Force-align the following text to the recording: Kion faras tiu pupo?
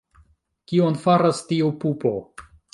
Kion 0.71 0.97
faras 1.05 1.43
tiu 1.53 1.71
pupo? 1.85 2.17